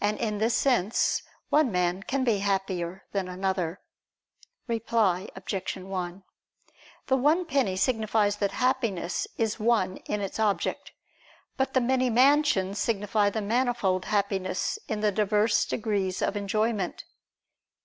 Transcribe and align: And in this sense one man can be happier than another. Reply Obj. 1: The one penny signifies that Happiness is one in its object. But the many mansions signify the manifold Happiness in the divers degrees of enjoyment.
And 0.00 0.16
in 0.20 0.38
this 0.38 0.54
sense 0.56 1.24
one 1.48 1.72
man 1.72 2.04
can 2.04 2.22
be 2.22 2.38
happier 2.38 3.02
than 3.10 3.26
another. 3.26 3.80
Reply 4.68 5.28
Obj. 5.34 5.76
1: 5.76 6.22
The 7.08 7.16
one 7.16 7.44
penny 7.44 7.74
signifies 7.74 8.36
that 8.36 8.52
Happiness 8.52 9.26
is 9.36 9.58
one 9.58 9.96
in 10.06 10.20
its 10.20 10.38
object. 10.38 10.92
But 11.56 11.74
the 11.74 11.80
many 11.80 12.08
mansions 12.08 12.78
signify 12.78 13.30
the 13.30 13.42
manifold 13.42 14.04
Happiness 14.04 14.78
in 14.86 15.00
the 15.00 15.10
divers 15.10 15.64
degrees 15.64 16.22
of 16.22 16.36
enjoyment. 16.36 17.04